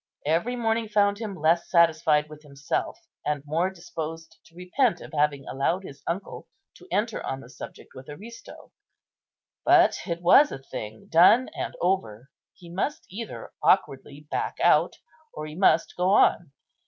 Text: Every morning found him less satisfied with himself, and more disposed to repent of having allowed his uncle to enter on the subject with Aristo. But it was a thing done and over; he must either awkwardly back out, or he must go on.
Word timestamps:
Every 0.25 0.55
morning 0.55 0.89
found 0.89 1.19
him 1.19 1.35
less 1.35 1.69
satisfied 1.69 2.27
with 2.27 2.41
himself, 2.41 2.97
and 3.23 3.43
more 3.45 3.69
disposed 3.69 4.39
to 4.45 4.55
repent 4.55 4.99
of 4.99 5.13
having 5.13 5.45
allowed 5.47 5.83
his 5.83 6.01
uncle 6.07 6.47
to 6.77 6.87
enter 6.91 7.23
on 7.23 7.39
the 7.41 7.51
subject 7.51 7.91
with 7.93 8.09
Aristo. 8.09 8.71
But 9.63 9.99
it 10.07 10.23
was 10.23 10.51
a 10.51 10.57
thing 10.57 11.05
done 11.11 11.49
and 11.53 11.75
over; 11.79 12.31
he 12.55 12.67
must 12.67 13.05
either 13.11 13.51
awkwardly 13.61 14.27
back 14.31 14.55
out, 14.59 14.95
or 15.33 15.45
he 15.45 15.53
must 15.53 15.95
go 15.95 16.09
on. 16.09 16.51